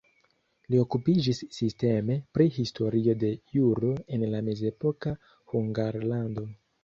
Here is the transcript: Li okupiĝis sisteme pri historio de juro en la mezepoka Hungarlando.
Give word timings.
Li 0.73 0.77
okupiĝis 0.83 1.41
sisteme 1.57 2.15
pri 2.37 2.47
historio 2.55 3.15
de 3.25 3.31
juro 3.57 3.93
en 4.17 4.25
la 4.33 4.41
mezepoka 4.49 5.15
Hungarlando. 5.55 6.47